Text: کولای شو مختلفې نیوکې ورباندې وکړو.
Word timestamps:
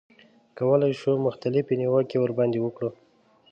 کولای 0.57 0.91
شو 1.01 1.11
مختلفې 1.27 1.73
نیوکې 1.81 2.17
ورباندې 2.19 2.59
وکړو. 2.61 2.89